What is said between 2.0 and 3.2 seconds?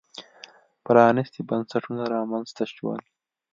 رامنځته شول.